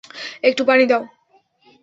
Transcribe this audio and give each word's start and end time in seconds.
একটু 0.43 0.61
পানি 0.65 0.85
দাও! 0.87 1.03